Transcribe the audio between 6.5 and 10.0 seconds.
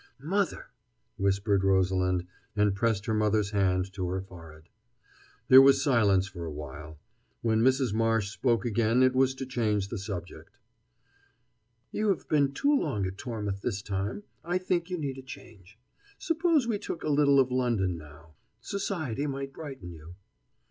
while. When Mrs. Marsh spoke again it was to change the